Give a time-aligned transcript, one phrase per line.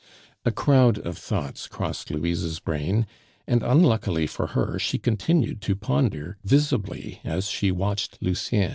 [0.45, 3.05] A crowd of thoughts crossed Louise's brain,
[3.45, 8.69] and unluckily for her, she continued to ponder visibly as she watched Lucien.